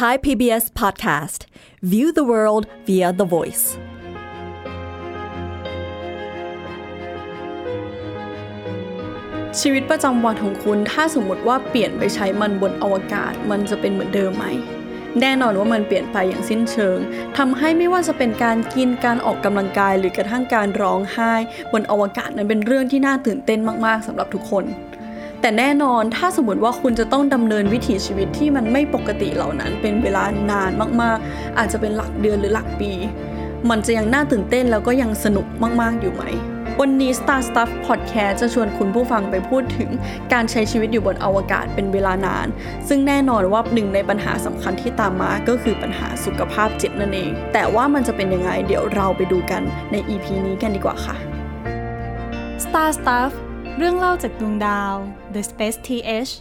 [0.00, 1.40] Thai PBS Podcast
[1.82, 3.64] View the world via the voice
[9.60, 14.46] ชีวิตประจำวันของคุณ ถ้าสมมติว่าเปลี่ยนไปใช้มันบนอวกาศ มันจะเป็นเหมือนเดิมไหม
[15.20, 16.98] แน่นอนว่ามันเปลี่ยนไปอย่างสิ้นเชิง
[17.38, 21.32] ทำให้ไม่ว่าจะเป็นการกิน การออกกำลังกาย หรือกระทั่งการร้องไห้
[21.72, 24.66] บนอวกาศนั้นเป็นเรื่องที่น่าตื่นเต้นมาก ๆสำหรับทุกคน
[25.40, 30.70] แต่แน่นอนถ้าสมมติว่าคุณจะต้องดำเนินวิถีชีวิตที่มันไม่ปกติเหล่านั้น เป็นเวลานาน
[31.02, 32.92] มากๆ อาจจะเป็นหลักเดือนหรือหลักปี
[33.70, 35.46] มันจะยังน่าตื่นเต้นแล้วก็ยังสนุก
[35.80, 36.24] มากๆอยู่ไหม
[36.80, 39.90] วันนี้ Star Stuff Podcast จะชวนคุณผู้ฟังไปพูดถึง
[40.32, 42.46] การใช้ชีวิตอยู่บนอวกาศเป็นเวลานาน
[42.88, 49.62] ซึ่งแน่นอนว่าหนึ่งในปัญหาสำคัญที่ตามมาก็คือปัญหาสุขภาพจิตนั่นเอง แต่ว่ามันจะเป็นยังไงเดี๋ยวเราไปดูกัน
[49.92, 51.16] ใน EP นี้กันดีกว่าค่ะ
[52.64, 53.32] Star Stuff
[53.78, 54.94] เรื่องเล่าจากดวงดาว
[55.34, 56.32] The Space TH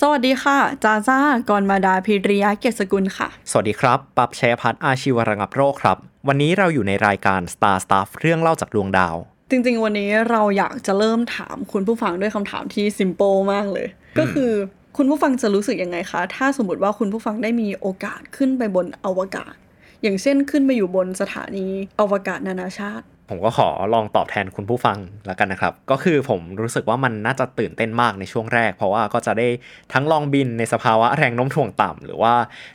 [0.00, 5.96] สวัสดีค่ะ จาจ้ากรมาดาพิริยะเกียรติสกุลค่ะ สวัสดีครับ ปับชัยพัฒน์อาชีวระงับโรคครับ
[6.28, 9.16] วันนี้เราอยู่ในรายการ Star Stuff เรื่องเล่าจากดวงดาว
[9.50, 13.86] จริงๆ วันนี้เราอยากจะเริ่มถามคุณผู้ฟังด้วยคำถามที่ s ิม p ป e มากเลย
[14.18, 14.52] ก็คือ
[14.96, 19.54] คุณผู้ฟังจะรู้สึกยังไงคะ ถ้าสมมติว่าคุณผู้ฟังได้มีโอกาสขึ้นไปบนอวกาศ
[20.02, 21.66] อย่างเช่นขึ้นไปอยู่บนสถานี
[22.00, 29.48] อวกาศนานาชาติ ผมก็ขอลองตอบแทนคุณผู้ฟังแล้วกันนะครับ ก็คือผมรู้สึกว่ามันน่าจะตื่นเต้นมากในช่วงแรก เพราะว่าก็จะได้
[29.92, 32.34] ทั้งลองบินในสภาวะแรงโน้มถ่วงต่ำหรือว่า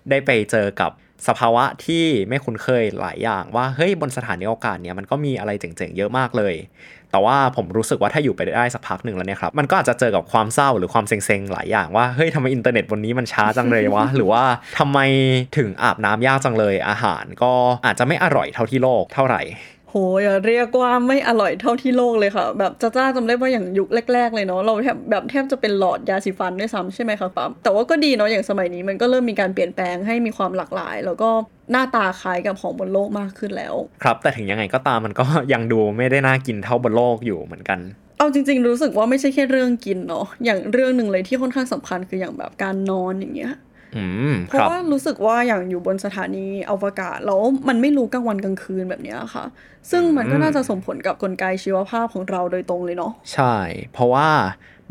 [0.09, 0.91] ได้ไปเจอกับ
[1.27, 6.55] สภาวะที่ไม่คุ้นเคยหลายอย่างว่าเฮ้ยบนสถานีอวกาศเนี่ยมันก็มีอะไรเจ๋งๆเยอะมากเลย
[7.11, 14.43] แต่ว่าผมรู้สึกว่าถ้าอยู่ไปได้สักพักหนึ่งแล้วเนี่ยครับมันก็อาจจะเจอกับความเศร้าหรือความเซ็งๆหลายอย่างว่าเฮ้ยทำไมอินเทอร์เน็ตบนนี้มันช้าจังเลยวะ หรือว่า
[14.79, 14.99] ทำไม
[15.57, 17.51] ถึงอาบน้ำยากจังเลยอาหาร ก็
[17.85, 19.41] อาจจะไม่อร่อยเท่าที่โลกเท่าไหร่
[20.47, 31.29] เรียกว่าไม่อร่อยเท่าที่โลกเลยค่ะ แบบจ้าจ้าจำได้ว่าอย่างยุคแรก ๆ เลยเนาะเราแทบแบบแทบจะเป็นหลอดยาสีฟันด้วยซ้ำใช่ไหมคะปั๊มแต่ว่าก็ดีเนาะอย่างสมัยนี้มันก็เริ่มมีการเปลี่ยนแปลงให้มีความหลากหลาย แล้วก็
[31.71, 37.79] หน้าตาคล้ายกับของบนโลกมากขึ้นแล้ว ครับ แต่ถึงยังไงก็ตามมันก็ยังดูไม่ได้น่ากินเท่าบนโลกอยู่เหมือนกัน
[38.17, 43.66] เอาจริง ๆ รู้สึกว่าไม่ใช่แค่เรื่องกินเนาะอย่างเรื่องหนึ่งเลยที่ค่อนข้างสำคัญคืออย่างแบบการนอนอย่างเงี้ยอืม
[44.49, 49.45] เพครัราะบว่ารู้สึกว่าอย่างอยู่บนสถานีอวกาศแล้วมันไม่รู้กลางวันกลางคืนแบบเนี้ยค่ะ
[49.91, 53.55] ซึ่งมันก็น่าจะส่งผลกับกลไกชีวภาพของเราโดยตรงเลยเนาะใช่
[53.93, 54.27] เพราะว่า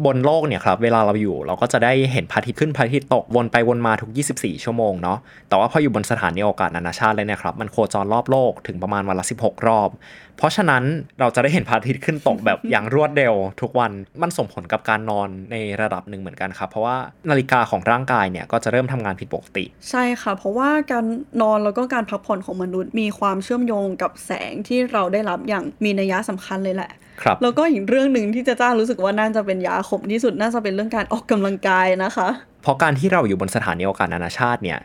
[0.04, 5.18] บนโลกเนี่ยครับเวลาเราอยู่เราก็จะได้เห็นพระอาทิตย์ขึ้นพระอาทิตย์ตกวนไปวนมาทุก 24 ชั่วโมงเนาะ
[5.48, 9.88] แต่ว่าพออยู่บนสถานีอวกาศนานาชาติเลยเนี่ยครับมันโคจรรอบโลกถึงประมาณวันละ 16 รอบ
[10.36, 10.82] เพราะฉะนั้น
[11.20, 13.92] เราจะได้เห็นพระอาทิตย์ขึ้นตกแบบอย่างรวดเร็วทุกวัน
[14.22, 16.96] มันส่งผลกับการนอนในระดับหนึ่งเหมือนกันครับเพราะว่า
[17.30, 21.04] นาฬิกาของร่างกายเนี่ยก็จะเริ่มทำงานผิดปกติ ใช่ค่ะ เพราะว่าการ
[21.42, 26.90] นอนแล้วก็การพักผ่อนของมนุษย์มีความเชื่อมโยงกับแสงที่เราได้รับอย่างมีนัยสำคัญเลยแหละ
[27.22, 32.28] ครับแล้วก็อีกเรื่องหนึ่งที่จะจ้ารู้สึกว่าน่าจะเป็นยาขมที่สุดน่าจะเป็นเรื่องการออกกำลังกายนะคะ
[32.62, 34.78] เพราะการที่เราอยู่บนสถานีอวกาศนานาชาติเนี่ย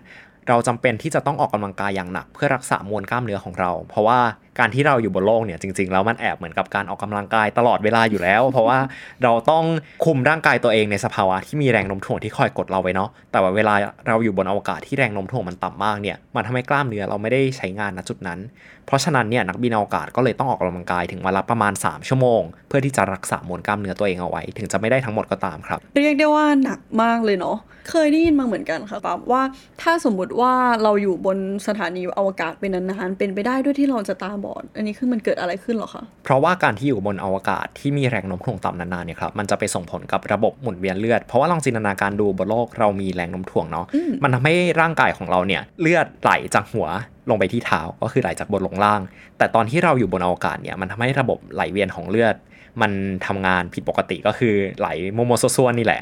[0.47, 4.19] เราจำเป็นที่จะต้องออกกำลังกายอย่างหนัก เพื่อรักษามวลกล้ามเนื้อของเรา เพราะว่า
[4.61, 8.79] การที่เราอยู่บนโลกเนี่ยจริงๆแล้วมันแอบเหมือนกับการออกกำลังกายตลอดเวลาอยู่แล้ว เพราะว่า
[9.23, 9.63] เราต้อง
[10.05, 13.73] คุมร่างกายตัวเองในสภาวะที่มีแรงโน้มถ่วงที่คอยกดเราไว้เนาะแต่ว่าเวลา
[14.07, 18.39] เราอยู่บนอวกาศที่แรงโน้มถ่วงมันต่ำมากเนี่ยมันทำให้กล้ามเนื้อเราไม่ได้ใช้งานณจุดนั้น
[18.85, 27.57] เพราะฉะนั้นเนี่ยนักบินอวกาศก็เลยต้องออกกำลังกายถึงวันละประมาณ 3 ชั่วโมง เพื่อที่จะรักษามวลกล้ามเนื้อตัวเองเอาไว้ ถึงจะไม่ได้ทั้งหมดก็ตามครับ เรียกได้ว่าหนักมากเลยเนาะ
[27.89, 29.41] เคยได้ยินมาเหมือนกันค่ะปั๊บว่า
[29.81, 43.85] ถ้าสมมุติว่าเราอยู่บนสถานีอวกาศเป็นนานๆเป็นไปได้ด้วยที่เราจะตาบอดอันนี้คือมันเกิดอะไรขึ้นเหรอคะ เพราะว่าการที่อยู่บนอวกาศที่มีแรงโน้มถ่วงต่ำนานๆเนี่ยครับมันจะไปส่งผลกับระบบหมุนเวียนเลือด เพราะว่าลองจินตนาการดูบนโลกเรามีแรงโน้มถ่วงเนาะ
[44.23, 46.87] มันทำให้ร่างกายของเราเนี่ยเลือดไหลจากหัว
[47.29, 49.01] ลงไปที่เท้าก็คือไหลจากบนลงล่าง
[49.37, 52.35] แต่ตอนที่เราอยู่บนอวกาศเนี่ยมันทำให้ระบบไหลเวียนของเลือด
[52.81, 52.91] มัน
[53.27, 56.01] ทำงานผิดปกติก็คือไหลมั่วมั่วซั่วซั่วนี่แหละ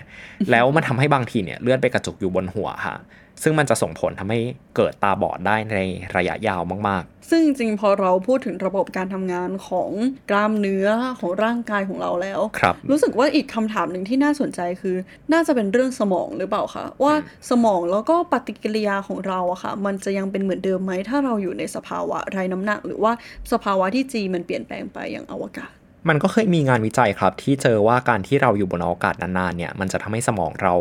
[0.51, 2.95] แล้วมันทำให้บางทีเนี่ยเลือดไปกระจุกอยู่บนหัวค่ะ
[3.43, 4.39] ซึ่งมันจะส่งผลทำให้
[4.75, 5.77] เกิดตาบอดได้ใน
[6.15, 9.89] ระยะยาวมากซึ่งจริงๆพอเราพูดถึงระบบการทำงานของ
[10.29, 10.87] กล้ามเนื้อ
[11.19, 14.95] ของร่างกายของเราแล้วๆครับรู้สึกว่าอีกคำถามหนึ่งที่น่าสนใจคือ
[15.33, 17.13] น่าจะเป็นเรื่องสมองหรือเปล่าคะว่า
[17.49, 23.11] สมองแล้วก็ปฏิกิริยาของเราอะค่ะ มันจะยังเป็นเหมือนเดิมไหมถ้าเราอยู่ในสภาวะไร้น้ำหนัก หรือว่า
[23.51, 25.71] สภาวะที่จีมันเปลี่ยนแปลงไปอย่างอวกาศ
[26.09, 30.73] มันก็เคยมีงานวิจัยครับที่เจอว่าการที่เราอยู่บนอวกาศนานๆเนี่ยมันจะทำให้สมองเรา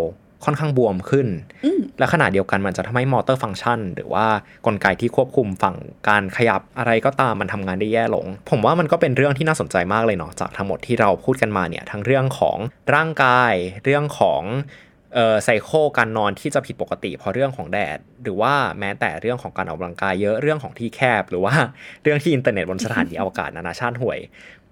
[0.44, 1.28] ค่อนข้างบวมขึ้น
[1.98, 4.26] และขณะเดียวกันมันจะทำให้มอเตอร์ฟังก์ชัน หรือว่า
[4.66, 5.76] กลไกที่ควบคุมฝั่ง
[6.08, 12.58] การขยับอะไรก็ตามมันทำงานได้แย่ลง ผมว่ามันก็เป็นเรื่องที่น่าสนใจมากเลยเนาะจากทั้งหมดที่เราพูดกันมาเนี่ยทั้งเรื่องของ
[12.94, 13.54] ร่างกาย
[13.84, 14.42] เรื่องของ
[15.14, 21.54] เอ่อไซโคการนอนที่จะผิดปกติเพราะเรื่องของแดด หรือว่าแม้แต่เรื่องของการออกกำลังกายเยอะเรื่องของที่แคบ หรือว่า
[22.02, 24.18] เรื่องที่อินเทอร์เน็ตบนสถานีอวกาศนานาชาติห่วย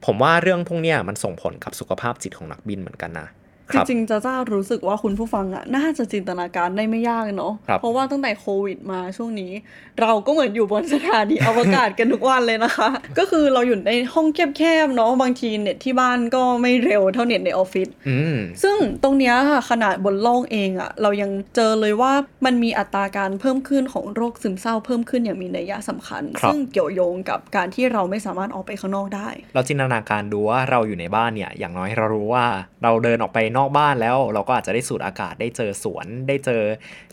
[0.04, 3.28] ผมว่าเรื่องพวกเนี้ยมันส่งผลกับสุขภาพจิตของนักบินเหมือนกันนะ
[3.70, 9.52] ครับจริงๆจะจ้ารู้สึกว่าคุณผู้ฟังอะน่าจะจินตนาการได้ไม่ยากเนาะครับเพราะว่าตั้งแต่โควิดมาช่วงนี้
[10.00, 22.12] เราก็เหมือนอยู่บนสถานีอวกาศกันทุกวันเลยนะคะ ก็คือเราอยู่ในห้องแคบๆเนาะบางทีเน็ตที่บ้านก็ไม่เร็วเท่าเน็ตในออฟฟิศอืมซึ่งตรงเนี้ยค่ะขนาดบนโลกเองอะเรายังเจอเลยว่า
[22.44, 32.44] มันมีอัตราการเพิ่มขึ้นของโรคซึมเศร้าเพิ่มขึ้นอย่างมีนัยสำคัญครับซึ่งเกี่ยวโยงกับการที่เราไม่สามารถออกไปข้างนอกได้ เราจินตนาการดูว่าเราอยู่ในบ้านเนี่ยอย่างน้อยเรารู้ว่า
[32.82, 36.62] เราเดินออกไปนอกบ้านแล้ว เราก็อาจจะได้สูดอากาศได้เจอสวนได้เจอ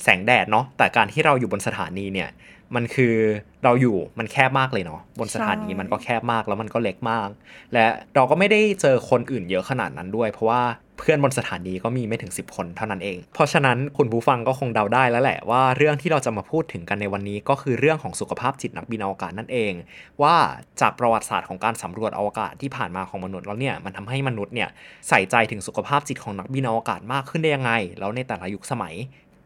[0.03, 2.29] แสงแดดเนาะแต่การที่เราอยู่บนสถานีเนี่ย
[2.75, 3.15] มันคือ
[3.63, 7.29] เราอยู่มันแคบมากเลยเนาะบนสถานีใช่มันก็แคบมากแล้วมันก็เล็กมาก
[7.73, 7.85] และ
[8.15, 10.61] เราก็ไม่ได้เจอคนอื่นเยอะขนาดนั้นด้วย เพราะว่า
[10.99, 19.73] เพื่อนบนสถานีก็มีไม่ถึง 10 คนเท่านั้นเอง เพราะฉะนั้นคุณผู้ฟังก็คงเดาได้แล้วแหละว่าเรื่องที่เราจะมาพูดถึงกันในวันนี้ก็คือเรื่องของสุขภาพจิตนักบินอวกาศนั่นเอง
[20.21, 20.35] ว่า
[20.81, 24.69] จากประวัติศาสตร์ของการสำรวจอวกาศที่ผ่านมาของมนุษย์แล้วเนี่ยมันทำให้มนุษย์เนี่ย
[25.09, 28.95] ใส่ใจถึงสุขภาพจิตของนักบินอวกาศมากขึ้นได้ยังไง แล้วในแต่ละยุคสมัย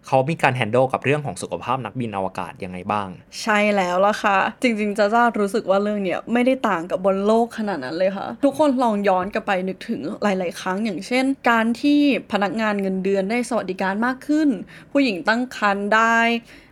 [0.07, 3.07] เขามีการแฮนด์ลกับเรื่องของสุขภาพนักบินอวกาศยังไงบ้าง
[3.41, 11.99] ใช่แล้วล่ะค่ะ จริงๆจะจ้ารู้สึกว่าเรื่องเนี้ยไม่ได้ต่างกับบนโลกขนาดนั้นเลยค่ะ ทุกคนลองย้อนกลับไปนึกถึงหลาย ๆ ครั้งอย่างเช่น การที่
[12.31, 14.49] พนักงานเงินเดือนได้สวัสดิการมากขึ้น
[14.91, 16.17] ผู้หญิงตั้งครรภ์ได้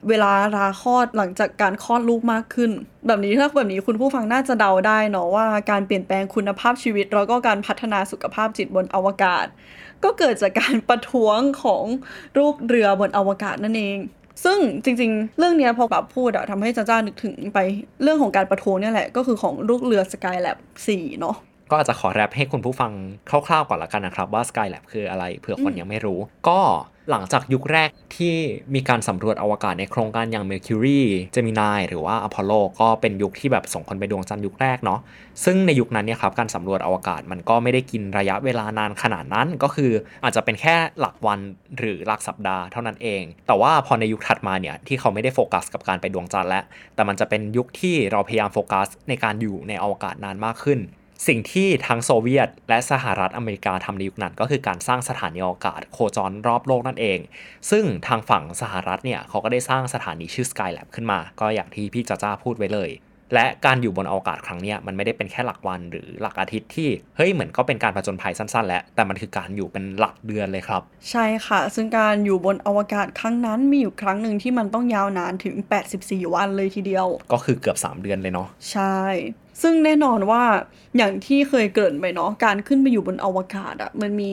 [0.09, 2.71] เวลาราคลอดหลังจากการคลอดลูกมากขึ้น
[3.07, 9.47] แบบนี้ถ้าแบบนี้คุณผู้ฟังน่าจะเดาได้เนาะว่าการเปลี่ยนแปลงคุณภาพชีวิต แล้วก็การพัฒนาสุขภาพจิตบนอวกาศ
[10.03, 11.85] ก็เกิดจากการประท้วงของ
[12.37, 13.97] รูปเรือบนอวกาศนั่นเอง
[14.43, 17.59] ซึ่งจริงๆ เรื่องนี้พอแบบพูดอะทำให้จ้าจ้านึกถึงไป
[18.03, 20.57] เรื่องของการประท้วงเนี่ยแหละ ก็คือของลูกเรือ Skylab
[20.87, 21.35] 4 เนาะ
[21.69, 22.91] ก็อาจจะขอแรปให้คุณผู้ฟัง
[23.29, 26.19] คร่าวๆก่อนละกันนะครับว่า Skylab คืออะไรเผื่อคนยังไม่รู้
[26.49, 26.59] ก็
[27.11, 28.35] หลังจากยุคแรกที่
[28.75, 31.01] มีการสำรวจอวกาศในโครงการอย่าง Mercury
[31.35, 34.99] Gemini หรือว่า Apollo ก็เป็นยุคที่แบบส่งคนไปดวงจันทร์ยุคแรกเนาะ
[35.43, 39.91] ซึ่งในยุคนั้นเนี่ยครับการสำรวจอวกาศมันก็ไม่ได้กินระยะเวลานานขนาดนั้น ก็คือ
[40.23, 41.39] อาจจะเป็นแค่หลักวัน
[41.77, 46.63] หรือหลักสัปดาห์เท่านั้นเอง แต่ว่าพอในยุคถัดมาเนี่ยที่เขาไม่ได้โฟกัสกับการไปดวงจันทร์แล้ว
[46.95, 50.81] แต่มันจะเป็นยุคที่เราพยายามโฟกัสในการอยู่ในอวกาศนานมากขึ้น
[51.27, 57.19] สิ่งที่ทั้งโซเวียต และสหรัฐอเมริกาทำในยุคนั้นก็คือการสร้างสถานีอวกาศโคจรรอบโลกนั่นเอง
[57.71, 62.91] ซึ่งทางฝั่งสหรัฐเนี่ยเขาก็ได้สร้างสถานีชื่อ Skylab ขึ้นมา ก็อย่างที่พี่จ้าจ้าพูดไว้เลย
[63.33, 75.55] และการอยู่บนอวกาศครั้งเนี้ยมันไม่ได้เป็นแค่หลักวันหรือหลักอาทิตย์ที่เฮ้ยเหมือนก็เป็นการผจญภัยสั้นๆ แล้ว แต่มันคือการอยู่เป็นหลักเดือนเลยครับ ใช่ค่ะ ซึ่งการอยู่บนอวกาศครั้งนั้นมีอยู่ครั้งหนึ่งที่มันต้องยาวนานถึง
[75.95, 78.97] 84 วันเลยทีเดียว ก็คือเกือบ 3 เดือนเลยเนาะใช่
[79.61, 80.43] ซึ่งแน่นอนว่า
[80.97, 84.31] อย่างที่เคยเกริ่นไปเนาะการขึ้นไปอยู่บนอวกาศอะมันมี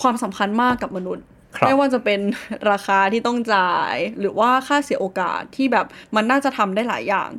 [0.00, 1.24] ความสำคัญมากกับมนุษย์
[1.56, 2.20] ครับไม่ว่าจะเป็น
[2.70, 5.86] ราคาที่ต้องจ่าย หรือว่าค่าเสียโอกาสที่แบบ
[6.16, 7.30] มันน่าจะทำได้หลายอย่าง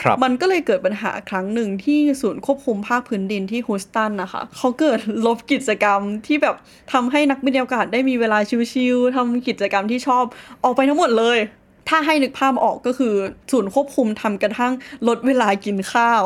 [0.00, 6.56] ครับมันก็เลยเกิดปัญหาครั้งหนึ่งที่ศูนย์ควบคุมภาคพื้นดินที่ฮูสตันนะคะเขาเกิดลบกิจกรรมที่แบบ
[6.92, 8.38] ทำให้นักบินอวกาศได้มีเวลา
[8.72, 10.24] ชิลๆทำกิจกรรมที่ชอบ
[10.64, 11.38] ออกไปทั้งหมดเลย
[11.88, 13.14] ถ้าให้นึกภาพออกก็คือ
[13.50, 14.72] ศูนย์ควบคุมทำกระทั่ง
[15.08, 16.22] ลดเวลากินข้าว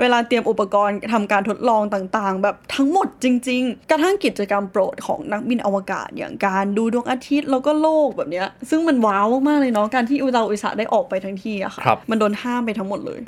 [0.00, 13.20] เวลาเตรียมอุปกรณ์ทำการทดลองต่างๆ แบบทั้งหมดจริง ๆ กระทั่งกิจกรรมโปรดของนักบินอวกาศอย่างการดูดวงอาทิตย์แล้วก็โลกแบบเนี้ยซึ่งมันว้าวมากๆเลยเนาะการที่อุตาอุตสาห์ได้ออกไปทั้งทีอะค่ะครับมันโดนห้ามไปทั้งหมดเลย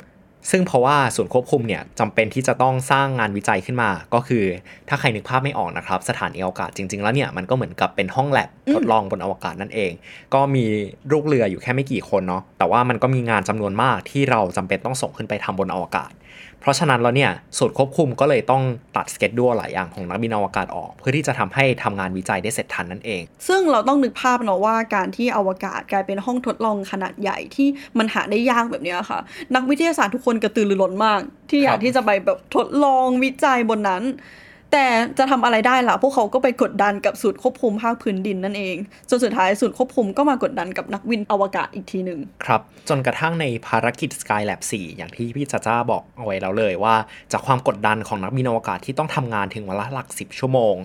[0.51, 4.43] ซึ่งเพราะว่าศูนย์ควบคุมเนี่ยจำเป็นที่จะต้องสร้างงานวิจัยขึ้นมา ก็คือ
[4.89, 9.91] ถ้าใครนึกภาพไม่ออกนะครับ สถานีอวกาศจริง ๆ แล้วเนี่ยมันก็เหมือนกับเป็นห้องแลบทดลองบนอวกาศนั่นเอง
[10.33, 10.65] ก็มี
[11.11, 16.11] ลูกเรืออยู่แค่ไม่กี่คนเนาะแต่ว่ามันก็มีงานจำนวนมากที่เราจำเป็นต้องส่งขึ้นไปทำบนอวกาศ
[16.59, 18.63] เพราะฉะนั้นแล้วเนี่ยศูนย์ควบคุมก็เลยต้อง
[18.95, 27.67] ตัดสเกจดูหลายอย่างของนักบินอวกาศออก เพื่อที่จะทำให้ทำงานวิจัยได้เสร็จทันนั่นเอง ซึ่งเราต้องนึกภาพเนาะว่าการที่อวกาศกลายเป็นห้องทดลองขนาดใหญ่ที่
[27.97, 29.19] มันหาได้ยากแบบเนี้ยค่ะ
[29.55, 34.03] นักวิทยาศาสตร์ทุกคนกระตือรือร้นมาก ที่อยาคกรับที่จะไปแบบทดลองวิจัยบนนั้น
[34.71, 34.85] แต่
[35.17, 38.75] จะทำอะไรได้ล่ะ พวกเขาก็ไปกดดันกับศูนย์ควบคุมภาคพื้นดินนั่นเอง
[39.09, 46.95] จนสุดท้ายศูนย์ควบคุมก็มากดดันกับนักบินอวกาศอีกทีหนึ่งครับ จนกระทั่งในภารกิจ Skylab 4 อย่างที่พี่จ้าจ้าบอกเอาไว้แล้วเลยว่า
[47.31, 50.75] จากความกดดันของนักบินอวกาศที่ต้องทำงานถึงวันละหลัก 10 ชั่วโมง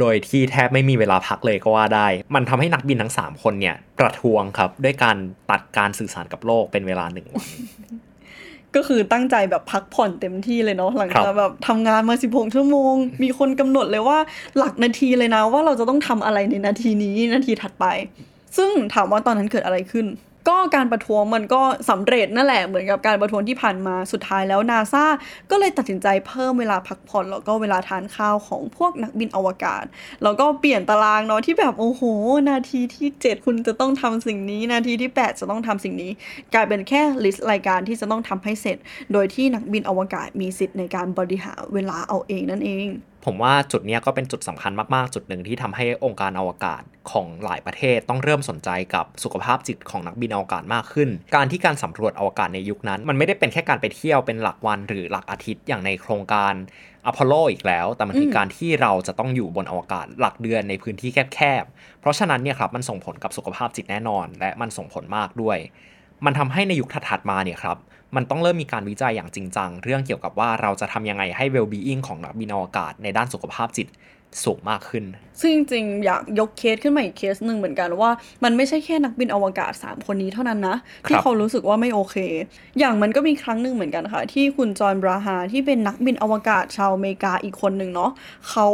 [0.00, 5.16] โดยที่แทบไม่มีเวลาพักเลยก็ว่าได้ มันทำให้นักบินทั้ง 3 คนเนี่ยประท้วงครับด้วยการ
[5.50, 7.46] ตัดการสื่อสารกับโลกเป็นเวลาหนึ่งวัน
[8.76, 14.18] ก็คือตั้งใจแบบพักผ่อนเต็มที่เลยเนาะหลังครัจากบแบบทำงานมา 16 ชั่วโมง มีคนกำหนดเลยว่า
[14.58, 17.86] หลักนาทีเลยนะว่าเราจะต้องทำอะไรในนาทีนี้นาทีถัดไป
[18.56, 20.06] ซึ่งถามว่าตอนนั้นเกิดอะไรขึ้น
[20.48, 25.04] ก็การประท้วงมันก็สำเร็จนั่นแหละเหมือนกับการประท้วงที่ผ่านมาสุดท้ายแล้วนาซา
[25.50, 29.84] ก็เลยตัดสินใจเพิ่มเวลาพักผ่อนแล้วก็เวลาทานข้าวของพวกนักบินอวกาศ
[30.22, 32.02] แล้วก็เปลี่ยนตารางเนาะที่แบบโอ้โห
[32.50, 36.10] นาทีที่ 7 คุณจะต้องทำสิ่งนี้ นาทีที่ 8 จะต้องทำสิ่งนี้
[36.54, 38.76] กลายเป็นแค่ลิสต์รายการที่จะต้องทำให้เสร็จ
[39.12, 42.88] โดยที่นักบินอวกาศมีสิทธิ์ในการบริหารเวลาเอาเองนั่นเอง
[43.28, 56.54] ผมว่าจุดนี้ก็เป็นจุดสำคัญมากๆ จุดหนึ่งที่ทำให้องค์การอวกาศของหลายประเทศต้องเริ่มสนใจกับสุขภาพจิตของนักบินอวกาศมากขึ้น การที่การสำรวจอวกาศในยุคนั้น มันไม่ได้เป็นแค่การไปเที่ยวเป็นหลักวันหรือหลักอาทิตย์อย่างในโครงการ
[57.06, 65.58] อพอลโลอีกแล้ว แต่มันคือการที่เราจะต้องอยู่บนอวกาศหลักเดือนในพื้นที่แคบๆ เพราะฉะนั้นเนี่ยครับมันส่งผลกับสุขภาพจิตแน่นอน และมันส่งผลมากด้วย
[66.24, 67.76] มันทำให้ในยุคถัดๆมาเนี่ยครับ
[68.16, 73.88] มันต้องเริ่มมีการวิจัยอย่างจริงจัง เรื่องเกี่ยวกับว่าเราจะทำยังไงให้ well-being ของนักบินอวกาศในด้านสุขภาพจิต
[74.44, 75.04] สูงมากขึ้น
[75.40, 78.10] ซึ่งจริงๆอยากยกเคสขึ้นมาอีกเคสหนึ่งเหมือนกันว่า
[78.44, 80.76] มันไม่ใช่แค่นักบินอวกาศ 3 คนนี้เท่านั้นนะ
[81.08, 82.16] ที่เขารู้สึกว่าไม่โอเค
[82.78, 88.10] อย่างมันก็มีครั้งหนึ่งเหมือนกันค่ะ ที่คุณจอห์นบราฮาที่เป็นนักบินอวกาศชาวอเมริกาอีกคนหนึ่งเนาะ
[88.50, 88.68] เขา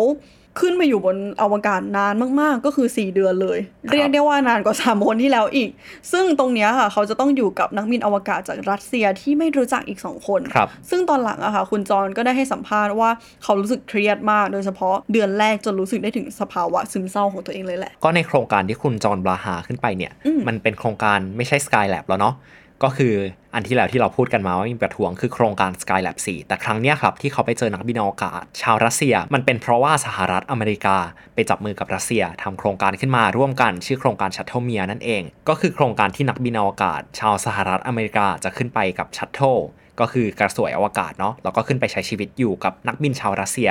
[0.61, 3.59] ขึ้นไปอยู่บนอวกาศนานมากๆ ก็คือ 4 เดือนเลย
[3.93, 5.71] เรียกได้ว่านานกว่า3คนที่แล้วอีก
[6.13, 13.11] ซึ่งตรงเนี้ยค่ะ เขาจะต้องอยู่กับนักบินอวกาศจากรัสเซียที่ไม่รู้จักอีก 2 คนครับซึ่งตอนหลังอะค่ะคุณจอนก็ได้ให้สัมภาษณ์ว่า
[13.43, 22.35] เขารู้สึกเครียดมาก โดยเฉพาะเดือนแรกจนรู้สึกได้ถึงสภาวะซึมเศร้าของตัวเองเลยแหละ ก็ในโครงการที่คุณจอห์นบราฮาขึ้นไปเนี่ยอืมมันเป็นโครงการไม่ใช่ Skylab แล้วเนาะ
[22.83, 23.15] ก็คือ
[23.55, 30.97] อันที่แล้วที่เราพูดกันมาว่ามีประท้วงคือโครงการ Skylab 4 แต่ครั้งนี้ครับที่เขาไปเจอนักบินอวกาศ ชาวรัสเซีย มันเป็นเพราะว่าสหรัฐอเมริกา
[31.35, 39.59] ไปจับมือกับรัสเซียทำโครงการขึ้นมาร่วมกัน ชื่อโครงการ Shuttle Mir นั่นเอง ก็คือโครงการที่นักบินอวกาศ ชาวสหรัฐอเมริกาจะขึ้นไปกับ shuttle
[40.01, 43.71] ก็คือกระสวยอวกาศเนาะแล้วก็ขึ้นไปใช้ชีวิตอยู่กับนักบินชาวรัสเซีย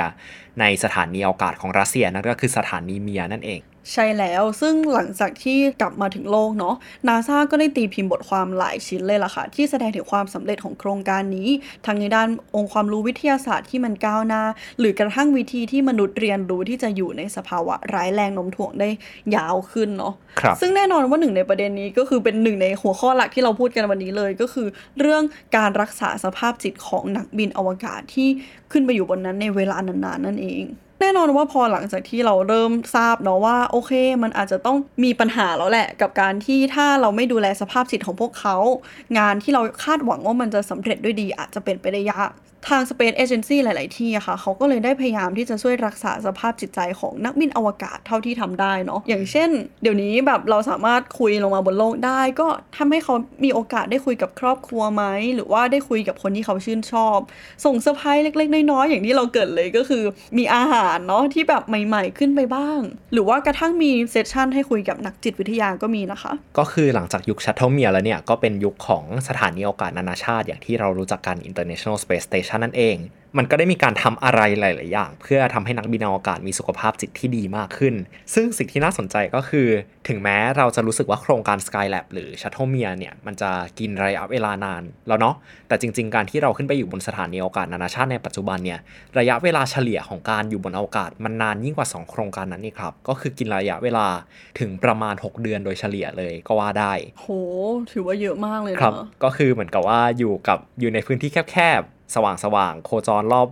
[0.60, 3.60] ในสถานีอวกาศของรัสเซียนั่นก็คือสถานี Mir นั่นเอง
[3.92, 6.74] ใช่แล้ว ซึ่งหลังจากที่กลับมาถึงโลกเนาะ
[7.08, 11.48] นาซาก็ได้ตีพิมพ์บทความหลายชิ้นเลยล่ะค่ะ ที่แสดงถึงความสำเร็จของโครงการนี้
[11.86, 14.42] ทั้งในด้านองค์ความรู้วิทยาศาสตร์ที่มันก้าวหน้า
[14.78, 18.88] หรือกระทั่งวิธีที่มนุษย์เรียนรู้ที่จะอยู่ในสภาวะร้ายแรงโน้มถ่วงได้
[19.36, 24.66] ยาวขึ้นเนาะครับซึ่งแน่นอนว่าหนึ่งในประเด็นนี้ก็คือเป็นหนึ่งในหัวข้อหลักที่เราพูดกันวันนี้เลย ก็คือ
[25.00, 25.22] เรื่อง
[25.56, 28.28] การรักษาสภาพจิตของนักบินอวกาศที่
[28.72, 30.64] ขึ้นไปอยู่บนนั้นในเวลานานๆนั่นเอง
[31.04, 33.92] แน่นอนว่าพอหลังจากที่เราเริ่มทราบเนาะว่าโอเค
[34.22, 38.56] มันอาจจะต้องมีปัญหาแล้วแหละ กับการที่ถ้าเราไม่ดูแลสภาพจิตของพวกเขา
[39.18, 42.32] งานที่เราคาดหวังว่ามันจะสำเร็จด้วยดี อาจจะเป็นไปได้ยาก
[42.70, 49.50] ทาง Space Agency หลาย ๆ ที่อะค่ะ เขาก็เลยได้พยายามที่จะช่วยรักษาสภาพจิตใจของนักบินอวกาศเท่าที่ทำได้เนาะอย่างเช่น
[49.82, 57.18] เดี๋ยวนี้แบบเราสามารถคุยลงมาบนโลกได้ ก็ทำให้เขามีโอกาสได้คุยกับครอบครัวไหม หรือว่าได้คุยกับคนที่เขาชื่นชอบ
[57.64, 60.04] ส่งเซอร์ไพรส์เล็ก ๆ น้อย ๆ อย่างที่เราเกิดเลยก็คือ
[60.38, 62.80] มีอาหารเนาะที่แบบใหม่ ๆ ขึ้นไปบ้าง
[63.12, 72.96] หรือว่ากระทั่งมี session ให้คุยกับนักจิตวิทยาก็มีนะคะ ก็คือหลังจากยุค Shuttle Mir แล้วเนี่ย ก็เป็นยุคของสถานีอวกาศนานาชาติ อย่างที่เรารู้จักกัน International Space Station นั่นเอง
[73.38, 77.94] มันก็ได้มีการทำอะไรหลาย ๆ อย่าง เพื่อทำให้นักบินอวกาศมีสุขภาพจิตที่ดีมากขึ้น
[78.34, 79.68] ซึ่งสิ่งที่น่าสนใจก็คือ
[80.08, 85.34] ถึงแม้เราจะรู้สึกว่าโครงการ Skylab หรือ Shuttle Mir เนี่ยมันจะกินระยะเวลานานแล้วเนาะ
[85.68, 88.78] แต่จริง ๆ การที่เราขึ้นไปอยู่บนสถานีอวกาศนานาชาติในปัจจุบันเนี่ย
[89.18, 94.06] ระยะเวลาเฉลี่ยของการอยู่บนอวกาศมันนานยิ่งกว่า 2 โครงการนั้นนี่ครับก็คือกินระยะเวลา
[94.58, 97.26] ถึงประมาณ 6 เดือนโดยเฉลี่ยเลยก็ว่าได้โห
[97.92, 101.82] ถือว่าเยอะมากเลยครับเนาะก็คือเหมือนกับว่าอยู่กับอยู่ในพื้นที่แคบ
[102.14, 103.48] ๆสว่างๆโคจรรอบ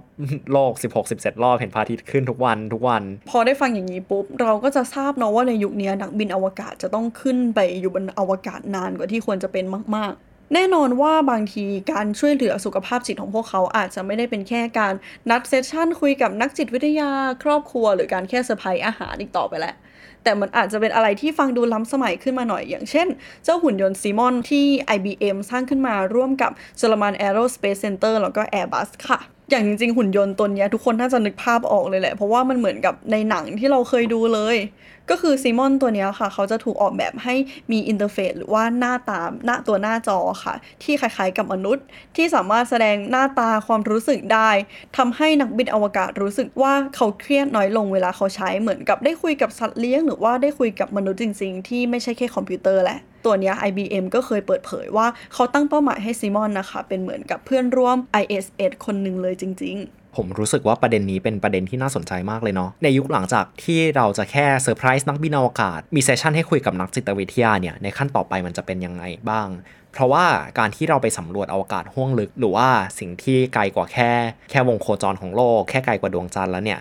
[0.53, 0.73] โลก
[1.09, 9.65] 16-17 รอบเห็นพระอาทิตย์ขึ้นทุกวันทุกวัน พอได้ฟังอย่างนี้ปุ๊บ เราก็จะทราบเนาะว่าในยุคนี้นักบินอวกาศจะต้องขึ้นไปอยู่บนอวกาศนานกว่าที่ควรจะเป็น
[9.97, 14.95] มาก ๆแน่นอนว่าบางทีการช่วยเหลือสุขภาพจิตของพวกเขาอาจจะไม่ได้เป็นแค่การ
[15.31, 17.11] นัด session คุยกับนักจิตวิทยา
[17.43, 19.75] ครอบครัว หรือการแค่เซอร์ไพรส์อาหารอีกต่อไปแล้ว
[20.25, 23.09] แต่มันอาจจะเป็นอะไรที่ฟังดูล้ำสมัยขึ้นมาหน่อย อย่างเช่น
[23.45, 26.51] เจ้าหุ่นยนต์ CIMON ที่ IBM สร้างขึ้นมาร่วมกับ
[26.81, 29.19] German Aerospace Center แล้วก็ Airbus ค่ะ
[29.53, 34.57] อย่างจริงๆหุ่นยนต์ตัวนี้ทุกคนน่าจะนึกภาพออกเลยแหละ เพราะว่ามันเหมือนกับในหนังที่เราเคยดูเลย
[35.11, 37.35] ก็คือ CIMON ตัวนี้ค่ะ เขาจะถูกออกแบบให้
[37.73, 41.85] มี interface หรือว่าหน้าตาหน้าตัวหน้าจอค่ะ ที่คล้ายๆกับมนุษย์
[42.17, 44.51] ที่สามารถแสดงหน้าตาความรู้สึกได้
[44.97, 69.49] ทำให้นักบินอวกาศรู้สึกว่าเขาเครียดน้อยลงเวลาเขาใช้เหมือนกับได้คุยกับสัตว์เลี้ยง หรือว่าได้คุยกับมนุษย์จริง ๆ ที่ไม่ใช่แค่คอมพิวเตอร์แหละ ตัวนี้ IBM ก็เคยเปิดเผยว่าเขาตั้งเป้าหมายให้ CIMON นะคะ เป็นเหมือนกับเพื่อนร่วม ISS คนหนึ่งเลยจริง ๆผมรู้สึกว่าประเด็นนี้เป็นประเด็นที่น่าสนใจมากเลยเนาะในยุคหลังจากที่เราจะแค่เซอร์ไพรส์นักบินอวกาศ มี session ให้คุยกับนักจิตวิทยาเนี่ยในขั้นต่อไปมันจะเป็นยังไงบ้าง
[69.93, 70.25] เพราะว่า
[70.59, 74.11] การที่เราไปสำรวจอวกาศห้วงลึก หรือว่าสิ่งที่ไกลกว่าแค่
[74.51, 76.81] แค่วงโคจรของโลก แค่ไกลกว่าดวงจันทร์แล้วเนี่ย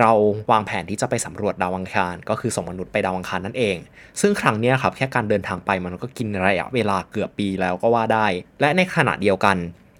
[0.00, 0.12] เรา
[0.50, 3.76] วางแผนที่จะไปสำรวจดาวอังคาร ก็คือส่งมนุษย์ไปดาวอังคารนั่นเอง
[4.20, 8.26] ซึ่งครั้งนี้ครับแค่การเดินทางไปมันก็กินระยะเวลาเกือบปีแล้วก็ว่าได้
[8.60, 9.56] และในขณะเดียวกัน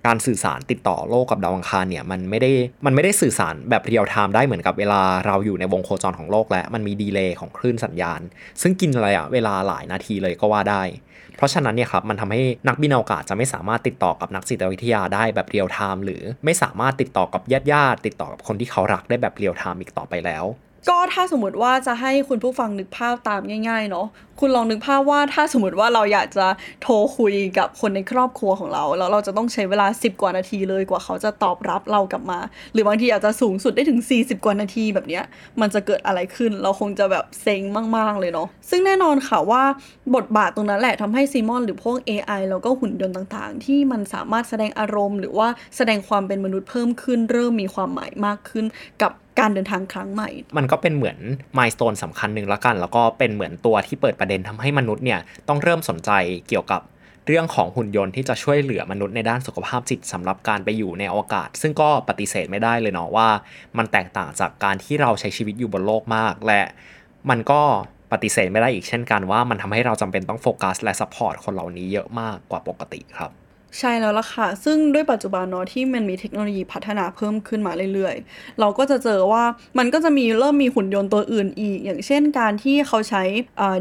[0.07, 2.51] การสื่อสารติดต่อโลกกับดาวอังคารเนี่ยมันไม่ได้
[2.87, 8.21] มันไม่ได้สื่อสารแบบ real-time ได้เหมือนกับเวลาเราอยู่ในวงโคจรของโลกและมันมี delay ของคลื่นสัญญาณ
[8.63, 10.83] ซึ่งกินระยะเวลาหลายนาทีเลยก็ว่าได้
[11.37, 20.45] เพราะฉะนั้นเนี่ยครับมันทำให้นักบินอวกาศจะไม่สามารถติดต่อกับนักจิตวิทยาได้แบบ real-time หรือไม่สามารถติดต่อกับญาติญาติติดต่อกับคนที่เขารักได้แบบ real-time อีกต่อไปแล้ว
[20.89, 24.07] ก็ถ้าสมมติว่าจะให้คุณผู้ฟังนึกภาพตามง่ายๆเนาะ
[24.41, 26.47] คุณลองนึกภาพว่าถ้าสมมติว่าเราอยากจะ
[26.83, 32.41] โทรคุยกับคนในครอบครัวของเราแล้วเราจะต้องใช้เวลา 10 กว่านาทีเลยกว่าเขาจะตอบรับเรากลับมา
[32.73, 35.25] หรือบางทีอาจจะสูงสุดได้ถึง 40 กว่านาทีแบบเนี้ย
[35.61, 37.63] มันจะเกิดอะไรขึ้น เราคงจะแบบเซ็ง
[37.97, 39.63] มาก ๆ เลยเนาะซึ่งแน่นอนค่ะว่า
[40.17, 48.67] บทบาทตรงนั้นแหละทำให้ซีมอนหรือพวก AI แล้วก็หุ่นยนต์ต่างๆ ที่มันสามารถแสดงอารมณ์ หรือว่าแสดงความเป็นมนุษย์เพิ่มขึ้น เริ่มมีความหมายมากขึ้น
[49.03, 51.19] กับการเดินทางครั้งใหม่ มันก็เป็นเหมือน
[51.59, 56.11] มายสเตนสำคัญหนึ่งละกัน แล้วก็เป็นเหมือนตัวที่เปิดประเด็นทำให้มนุษย์เนี่ยต้องเริ่มสนใจ
[56.49, 56.81] เกี่ยวกับ
[57.27, 63.29] เรื่องของหุ่นยนต์ที่จะช่วยเหลือมนุษย์ในด้านสุขภาพจิตสำหรับการไปอยู่ในอวกาศ ซึ่งก็ปฏิเสธไม่ได้เลยเนาะว่า
[63.79, 66.63] มันแตกต่างจากการที่เราใช้ชีวิตอยู่บนโลกมาก และ
[67.31, 67.63] มันก็
[68.13, 73.31] ปฏิเสธไม่ได้อีกเช่นกันว่ามันทำให้เราจำเป็นต้องโฟกัสและ support คนเหล่านี้เยอะมากกว่าปกติครับ
[73.79, 79.45] ใช่แล้วล่ะค่ะ ซึ่งด้วยปัจจุบันเนาะที่มันมีเทคโนโลยีพัฒนาเพิ่มขึ้นมาเรื่อยๆ เราก็จะเจอว่า
[79.79, 83.23] มันก็จะมีเริ่มมีหุ่นยนต์ตัวอื่นอีก อย่างเช่นการที่เขาใช้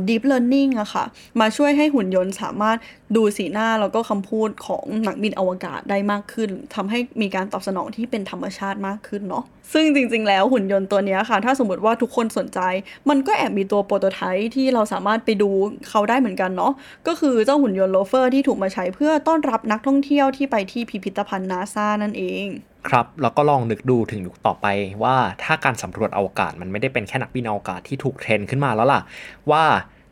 [0.07, 1.05] deep learning อะค่ะ
[1.39, 2.77] มาช่วยให้หุ่นยนต์สามารถ
[3.15, 12.59] ดูสีหน้าแล้วก็คำพูดของนักบินอวกาศได้มากขึ้นทำให้มีการตอบสนองที่เป็นธรรมชาติมากขึ้นเนาะซึ่งจริง ๆ แล้วหุ่นยนต์ตัวนี้ค่ะ ถ้าสมมติว่าทุกคนสนใจ
[13.09, 15.49] มันก็แอบมีตัวโปรโตไทป์ที่เราสามารถไปดู
[15.89, 16.73] เขาได้เหมือนกันเนาะ
[17.07, 22.47] ก็คือเจ้าหุ่นยนต์โลเฟอร์ที่ถูกมาใช้เพื่อต้อนรับนักท่องเที่ยวที่ไปที่พิพิธภัณฑ์นาซานั่นเอง
[22.89, 24.67] ครับแล้วก็ลองนึกดูถึงยุคต่อไป
[25.03, 29.01] ว่าถ้าการสำรวจอวกาศมันไม่ได้เป็นแค่นักบินอวกาศที่ถูกเทรนขึ้นมาแล้วล่ะ
[29.51, 29.63] ว่า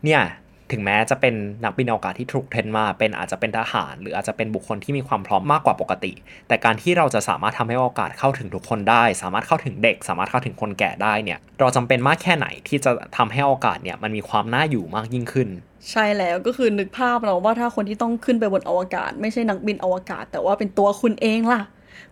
[0.05, 0.21] เนี่ย
[0.71, 6.13] ถึงแม้จะเป็นนักบินอวกาศที่ถูกเทรนมา เป็นอาจจะเป็นทหาร หรืออาจจะเป็นบุคคลที่มีความพร้อมมากกว่าปกติ
[6.47, 15.49] แต่การที่เราจะสามารถทำให้โอกาสเข้าถึงทุกคนได้ สามารถเข้าถึงเด็ก สามารถเข้าถึงคนแก่ได้เนี่ยเราจำเป็นมากแค่ไหนที่จะทำให้โอกาสเนี่ยมันมีความน่าอยู่มากยิ่งขึ้น
[15.91, 21.61] ใช่แล้วก็คือนึกภาพเราว่าถ้าคนที่ต้องขึ้นไปบนอวกาศ ไม่ใช่นักบินอวกาศ แต่ว่าเป็นตัวคุณเองล่ะ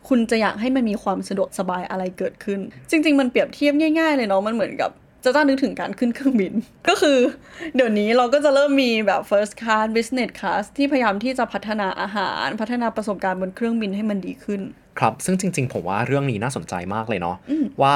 [0.07, 2.59] คุณจะอยากให้มันมีความสะดวกสบายอะไรเกิดขึ้น
[2.89, 4.91] จริง ๆ มันเปรียบเทียบง่าย ๆ เลยเนาะ มันเหมือนกับ
[5.25, 6.53] จะต้องนึกถึงการขึ้นเครื่องบิน
[6.87, 7.19] ก็คือ
[7.75, 14.61] เดี๋ยวนี้เราก็จะเริ่มมีแบบ first class business class ที่พยายามที่จะพัฒนาอาหาร พัฒนาประสบการณ์บนเครื่องบินให้มันดีขึ้น
[14.99, 17.35] ครับ ซึ่งจริง ๆ ผมว่าเรื่องนี้น่าสนใจมากเลยเนาะ
[17.81, 17.95] ว่า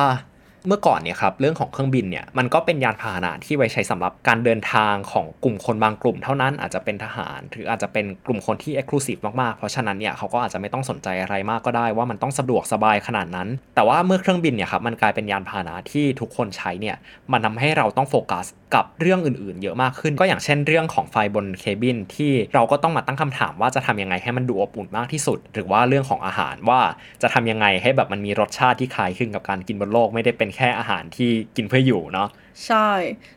[0.67, 16.95] เมื่อก่อนเนี่ยครับเรื่องของเครื่องบินเนี่ยมันก็เป็นยานพาหนะที่ไว้ใช้สำหรับการเดินทางของกลุ่มคนบางกลุ่มเท่านั้นอาจจะเป็นทหาร หรืออาจจะเป็นกลุ่มคนที่ exclusive มากๆ เพราะฉะนั้นเนี่ยเขาก็อาจจะไม่ต้องสนใจอะไรมากก็ได้ว่ามันต้องสะดวกสบายขนาดนั้น แต่ว่าเมื่อเครื่องบินเนี่ยครับมันกลายเป็นยานพาหนะที่ทุกคนใช้เนี่ย
[17.31, 18.45] มันทำให้เราต้องโฟกัส
[18.75, 26.79] กับเรื่องอื่นๆ เยอะมากขึ้น ก็อย่างเช่นเรื่องของไฟบน cabin ที่เราก็ต้องมาตั้งคำถามว่าจะทำยังไงให้มันดูอบอุ่นมากที่สุด หรือว่าเรื่องของอาหารว่า
[27.21, 32.29] จะทำยังไงให้แบบมันมีรสชาติที่คล้ายคลึงกับการกินบนโลกไม่ได้เป็นแค่อาหารที่กินเพื่ออยู่เนาะ
[32.67, 32.89] ใช่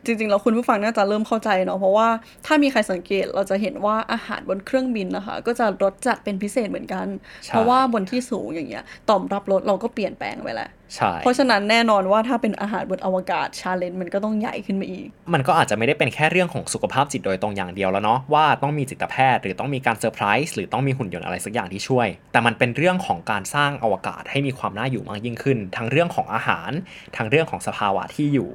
[0.05, 2.07] จริงๆแล้วคุณผู้ฟังน่าจะเริ่มเข้าใจเนาะเพราะว่า
[2.45, 7.07] ถ้ามีใครสังเกตเราจะเห็นว่าอาหารบนเครื่องบินนะคะ ก็จะรสจัดเป็นพิเศษเหมือนกัน
[7.47, 26.71] เพราะว่าบนที่สูงอย่างเงี้ยต่อมรับรสเราก็เปลี่ยนแปลงไปแหละ ใช่ เพราะฉะนั้นแน่นอนว่าถ้าเป็นอาหารบนอวกาศ challenge มันก็ต้องใหญ่ขึ้นมาอีก มันก็อาจจะไม่ได้เป็นแค่เรื่องของสุขภาพจิตโดยตรงอย่างเดียวแล้วเนาะว่าต้องมีจิตแพทย์หรือต้องมีการเซอร์ไพรส์หรือต้องมีหุ่นยนต์อะไรสักอย่างที่ช่วย แต่มันเป็นเรื่องของการสร้างอวกาศให้มีความน่าอยู่มากยิ่งขึ้น ทั้งเรื่องของอาหาร
[27.17, 28.51] ทั้งเรื่องของสภาวะที่อยู่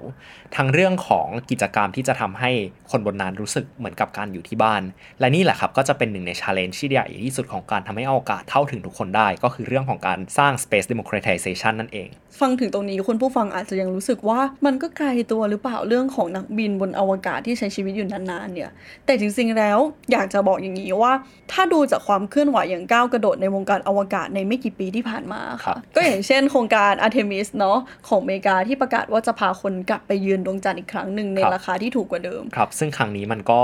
[0.57, 2.51] ทั้งเรื่องของกิจกรรมที่จะทำให้
[2.91, 4.83] คนบนนั้นรู้สึกเหมือนกับการอยู่ที่บ้าน
[5.21, 12.09] และนี่แหละครับก็จะเป็นหนึ่งใน challenge ที่ใหญ่ที่สุดของการทำให้อวกาศเข้าถึงทุกคนได้ ก็คือเรื่องของการสร้าง space democratization นั่นเอง
[12.41, 18.71] ฟังถึงตรงนี้คุณผู้ฟังอาจจะยังรู้สึกว่ามันก็ไกลตัวหรือเปล่าเรื่องของนักบินบนอวกาศที่ใช้ชีวิตอยู่นานๆเนี่ย
[19.07, 19.79] แต่จริงๆแล้ว
[20.13, 21.13] อยากจะบอกอย่างนี้ว่า
[21.53, 33.63] ถ้าดูจากความเคลื่อนไหวอย่างก้าวกระโดดในวงการอวกาศในไม่กี่ปีที่ผ่านมาค่ะ ก็อย่างเช่นโครงการ Artemis เนาะของอเมริกาที่ประกาศว่าจะพาคนกลับไปยืนดวงจันทร์อีกครั้งหนึ่งในราคาที่ถูกกว่าเดิม ครับ ซึ่งครั้งนี้มันก็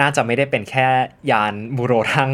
[0.00, 0.88] น่าจะไม่ได้เป็นแค่
[1.30, 2.30] ยานบูโรทั้ง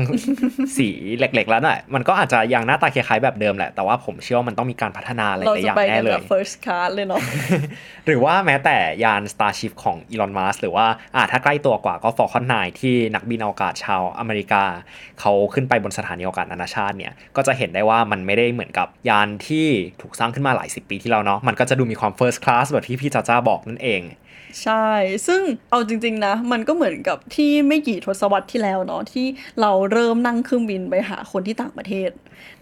[0.76, 7.20] สีเล็กๆแล้วน่ะมันก็อาจจะยังหน้าตาคล้ายๆแบบเดิมแหละ แต่ว่าผมเชื่อว่ามันต้องมีการพัฒนาอะไรหลายอย่างแน่เลย first class เลยเนาะ
[8.06, 14.64] หรือว่าแม้แต่ยาน Starship ของอีลอนมัสหรือว่าอ่าถ้าใกล้ตัวกว่าก็ Falcon 9 ที่นักบินอวกาศชาวอเมริกา
[15.20, 19.66] เขาขึ้นไปบนสถานีอวกาศนานาชาติเนี่ย ก็จะเห็นได้ว่ามันไม่ได้เหมือนกับยานที่
[20.00, 24.02] ถูกสร้างขึ้นมาหลายสิบปีที่แล้วเนาะมันก็จะดูมีความ first class แบบที่พี่จ้าจ้าบอกนั่นเอง
[24.62, 24.86] ใช่
[25.26, 29.26] ซึ่งเอาจริง ๆ นะ มันก็เหมือนกับที่ไม่กี่ทศวรรษที่แล้วเนาะที่
[29.60, 32.10] เราเริ่มนั่งเครื่องบินไปหาคนที่ต่างประเทศ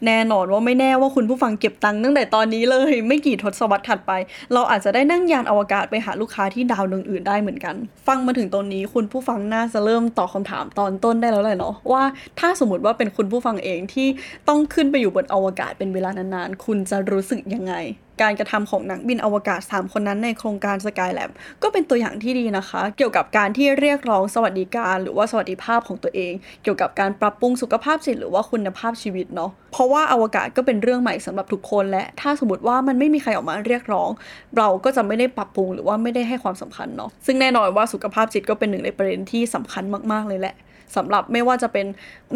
[0.07, 4.13] แน่นอนว่าไม่แน่ว่าคุณผู้ฟังเก็บตังค์ตั้งแต่ตอนนี้เลย ไม่กี่ทศวรรษถัดไป
[4.53, 7.75] เราอาจจะได้นั่งยานอวกาศไปหาลูกค้าที่ดาวดวงอื่นได้เหมือนกัน
[8.07, 12.03] ฟังมาถึงตรงนี้คุณผู้ฟังน่าจะเริ่มตอบคาถามตอนต้นได้แล้วเลยเนาะว่า
[12.41, 14.09] ถ้าสมมติว่าเป็นคุณผู้ฟังเองที่
[14.49, 17.75] ต้องขึ้นไปอยู่บนอวกาศเป็นเวลานานๆคุณจะรู้สึกยังไง
[18.23, 21.31] การกระทำของนักบินอวกาศ 3 คนนั้นในโครงการ Skylab
[21.63, 34.11] ก็เป็นตัวอย่างที่ดีนะคะ เกี่ยวกับการที่เรียกร้องสวัสดิการ หรือว่าสวัสดิภาพของตัวเอง เกี่ยวกับการปรับปรุงสุขภาพจิตหรือว่าคุณภาพชีวิตเนาะเพราะว่าอวกาศก็เป็นเรื่องใหม่สำหรับทุกคนและถ้าสมมติว่ามันไม่มีใครออกมาเรียกร้อง
[34.57, 40.57] เราก็จะไม่ได้ปรับปรุงหรือว่าไม่ได้ให้ความสำคัญเนาะซึ่งแน่นอนว่าสุขภาพจิตก็เป็นหนึ่งในประเด็นที่สำคัญมากๆเลยแหละ
[40.97, 41.87] สำหรับไม่ว่าจะเป็น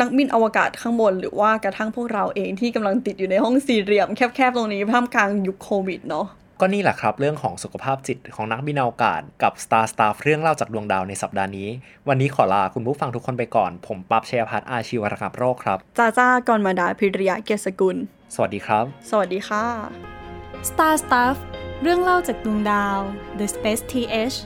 [0.01, 6.27] นักบินอวกาศข้างบน หรือว่ากระทั่งพวกเราเองที่กำลังติดอยู่ในห้องสี่เหลี่ยมแคบๆตรงนี้ท่ามกลางยุคโควิดเนาะ
[6.61, 11.69] ก็นี่แหละครับ เรื่องของสุขภาพจิตของนักบินอวกาศกับ Star Stuff เรื่องเล่าจากดวงดาวในสัปดาห์นี้
[12.09, 17.97] วันนี้ขอลาคุณผู้ฟังทุกคนไปก่อน ผมปั๊บชัยพัฒน์อาชีวระงับโรคครับจ้าจ้ากรมาดาพิริยะเกษกุล
[18.35, 19.65] สวัสดีครับ สวัสดีค่ะ
[20.69, 21.37] Star Stuff
[21.83, 22.99] เรื่องเล่าจากดวงดาว
[23.39, 24.37] The Space TH